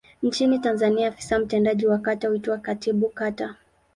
[0.23, 3.55] Nchini Tanzania afisa mtendaji wa kata huitwa Katibu Kata.